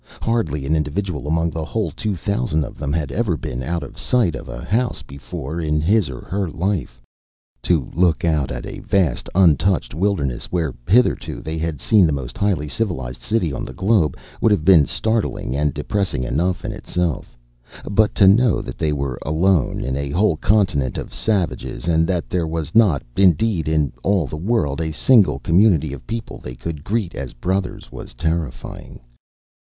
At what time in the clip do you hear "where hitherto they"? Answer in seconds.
10.45-11.59